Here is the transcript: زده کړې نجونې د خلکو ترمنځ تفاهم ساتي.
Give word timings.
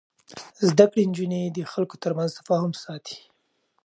زده 0.69 0.85
کړې 0.91 1.03
نجونې 1.09 1.41
د 1.49 1.57
خلکو 1.73 1.95
ترمنځ 2.03 2.29
تفاهم 2.39 2.71
ساتي. 2.83 3.19